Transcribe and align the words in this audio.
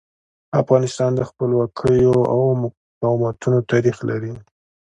افغانستان 0.61 1.11
د 1.15 1.21
خپلواکیو 1.29 2.15
او 2.33 2.41
مقاومتونو 2.63 3.59
تاریخ 3.71 3.97
لري. 4.09 4.33